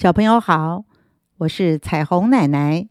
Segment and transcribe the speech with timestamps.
[0.00, 0.86] 小朋友好，
[1.36, 2.88] 我是彩虹奶奶。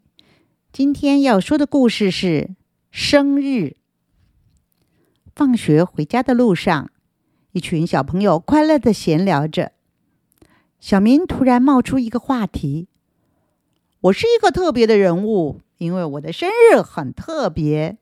[0.71, 2.51] 今天要说的故事是
[2.92, 3.78] 生日。
[5.36, 6.92] 放学回家的路上，
[7.52, 9.72] 一群小朋友快乐的闲聊着。
[10.80, 12.88] 小明突然冒出一个话题
[14.02, 17.98] ：“我是一个特别的人物，因为我的生日很特别，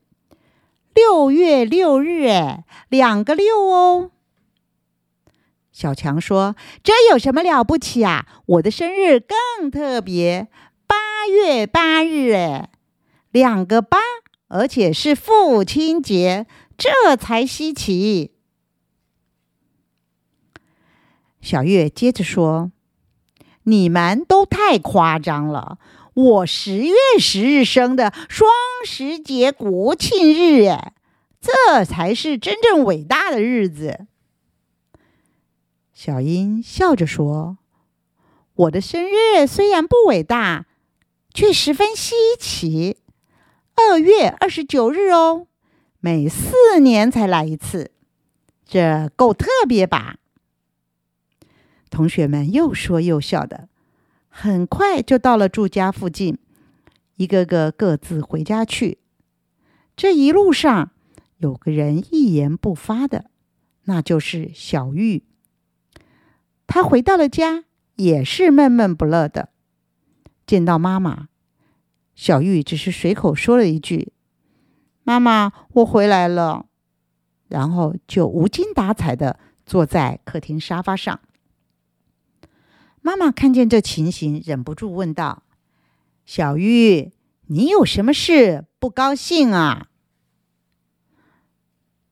[0.94, 4.12] 六月六日，哎，两个六哦。”
[5.78, 8.26] 小强说：“这有什么了不起啊？
[8.48, 10.48] 我的生日更特别，
[10.88, 12.72] 八月八日，哎，
[13.30, 14.00] 两个八，
[14.48, 18.32] 而且是父亲节，这才稀奇。”
[21.42, 22.72] 小月接着说
[23.66, 25.78] ：“你们都太夸张了，
[26.16, 28.50] 我十月十日生的，双
[28.84, 30.94] 十节国庆日，哎，
[31.40, 34.08] 这才是真正伟大的日子。”
[35.98, 37.58] 小英笑着说
[38.54, 40.68] ：“我的生日虽然不伟大，
[41.34, 42.98] 却十分稀奇。
[43.74, 45.48] 二月二十九日哦，
[46.00, 47.90] 每四年才来一次，
[48.64, 50.18] 这够特别吧？”
[51.90, 53.68] 同学们又说又笑的，
[54.30, 56.38] 很快就到了住家附近，
[57.16, 59.00] 一个个各自回家去。
[59.96, 60.92] 这一路上
[61.38, 63.32] 有个人一言不发的，
[63.86, 65.24] 那就是小玉。
[66.68, 67.64] 他回到了家，
[67.96, 69.50] 也是闷闷不乐的。
[70.46, 71.30] 见到妈妈，
[72.14, 74.14] 小玉只是随口说了一句
[75.04, 76.66] ：“妈妈，我回来了。”
[77.48, 81.20] 然后就无精打采的坐在客厅沙发上。
[83.02, 85.44] 妈妈看见这情形，忍不住问道
[86.26, 87.14] ：“小玉，
[87.48, 89.88] 你有什么事不高兴啊？”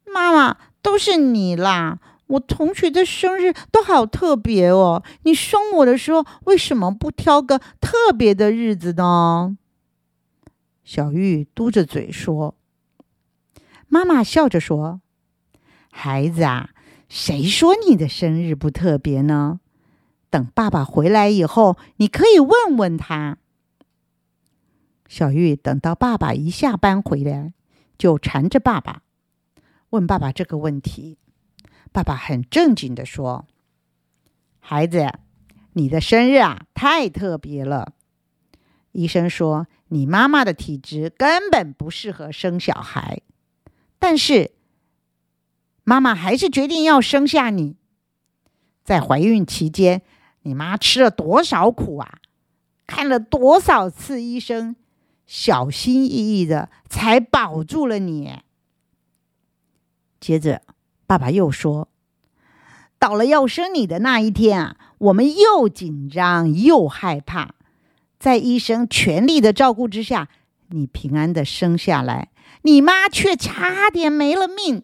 [0.08, 2.00] 妈妈，都是你啦！
[2.28, 9.58] 我同学的生日都好特别哦，你生我的时候为什么不挑个特别的日子呢？
[10.84, 12.56] 小玉嘟着嘴说。
[13.88, 15.02] 妈妈笑着说
[15.92, 16.72] ：“孩子啊，
[17.08, 19.60] 谁说你的生日不特别呢？
[20.32, 23.38] 等爸爸回来以后，你可以问问他。”
[25.08, 27.54] 小玉等到爸爸一下班回来，
[27.98, 29.04] 就缠着爸爸
[29.92, 31.20] 问爸爸这个问题。
[31.92, 33.48] 爸爸很正经的说
[34.60, 35.20] ：“孩子，
[35.74, 37.94] 你的生日啊，太特别了。
[38.92, 43.22] 医生说你妈妈的体质根本不适合生小孩，
[43.98, 44.52] 但是
[45.84, 47.78] 妈妈还是决定要生下你。
[48.84, 50.02] 在怀孕期间，
[50.42, 52.20] 你妈吃了多少苦啊？
[52.86, 54.76] 看了多少次医生，
[55.26, 58.42] 小心翼翼的才保住了你。
[60.20, 60.62] 接着。”
[61.08, 61.88] 爸爸又说
[62.98, 67.54] ：“到了要生你的那一天啊，我们又紧张又害怕，
[68.18, 70.30] 在医生全力的照顾之下，
[70.70, 72.32] 你平安的生下来，
[72.64, 74.84] 你妈却差点没了命。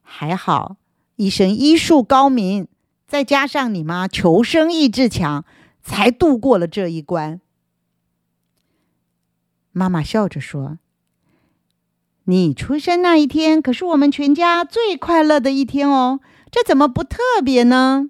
[0.00, 0.76] 还好
[1.16, 2.68] 医生医术高明，
[3.06, 5.44] 再加上你妈求生意志强，
[5.82, 7.40] 才度过了这一关。”
[9.72, 10.78] 妈妈笑着说。
[12.26, 16.20] 你出生那一天可是我们全家最快乐的一天哦，
[16.50, 18.08] 这怎么不特别呢？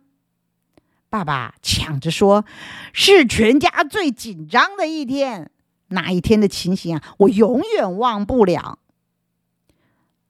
[1.11, 2.45] 爸爸抢着说
[2.93, 5.51] ：“是全家最紧张的一天，
[5.89, 8.79] 那一天的情形啊，我永远忘不了。”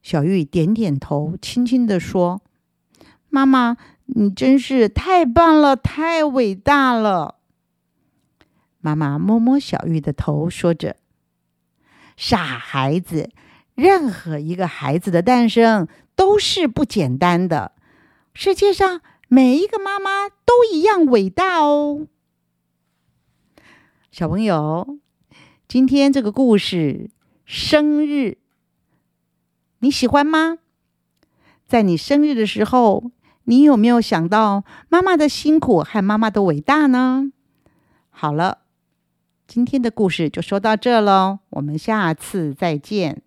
[0.03, 2.43] 小玉点点头，轻轻的说
[3.29, 7.37] ：“妈妈，你真是太棒了，太伟大了。”
[8.81, 10.97] 妈妈摸摸小玉的头，说着
[12.17, 13.31] ：“傻孩子。”
[13.75, 17.73] 任何一个孩子的诞生都是不简单的，
[18.33, 22.07] 世界上每一个妈妈都一样伟大哦。
[24.13, 24.99] 小朋友，
[25.67, 27.11] 今天这个故事
[27.45, 28.39] 生日，
[29.81, 30.59] 你喜欢吗？
[31.67, 33.11] 在你生日的时候，
[33.45, 37.33] 你有没有想到妈妈的辛苦和妈妈的伟大呢？
[38.11, 38.59] 好了，
[39.49, 43.24] 今天的故事就说到这喽，我们下次再见。